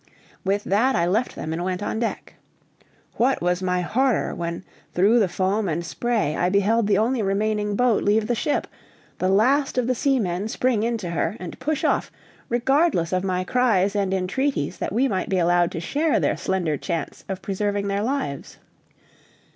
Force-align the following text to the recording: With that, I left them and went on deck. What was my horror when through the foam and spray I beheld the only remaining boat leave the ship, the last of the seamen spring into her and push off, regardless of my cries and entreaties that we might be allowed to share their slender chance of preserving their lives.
With 0.43 0.63
that, 0.63 0.95
I 0.95 1.05
left 1.05 1.35
them 1.35 1.53
and 1.53 1.63
went 1.63 1.83
on 1.83 1.99
deck. 1.99 2.33
What 3.17 3.39
was 3.39 3.61
my 3.61 3.81
horror 3.81 4.33
when 4.33 4.63
through 4.95 5.19
the 5.19 5.27
foam 5.29 5.69
and 5.69 5.85
spray 5.85 6.35
I 6.35 6.49
beheld 6.49 6.87
the 6.87 6.97
only 6.97 7.21
remaining 7.21 7.75
boat 7.75 8.01
leave 8.01 8.25
the 8.25 8.33
ship, 8.33 8.65
the 9.19 9.29
last 9.29 9.77
of 9.77 9.85
the 9.85 9.93
seamen 9.93 10.47
spring 10.47 10.81
into 10.81 11.11
her 11.11 11.37
and 11.39 11.59
push 11.59 11.83
off, 11.83 12.11
regardless 12.49 13.13
of 13.13 13.23
my 13.23 13.43
cries 13.43 13.95
and 13.95 14.11
entreaties 14.11 14.77
that 14.79 14.91
we 14.91 15.07
might 15.07 15.29
be 15.29 15.37
allowed 15.37 15.69
to 15.73 15.79
share 15.79 16.19
their 16.19 16.35
slender 16.35 16.77
chance 16.77 17.23
of 17.29 17.43
preserving 17.43 17.87
their 17.87 18.01
lives. 18.01 18.57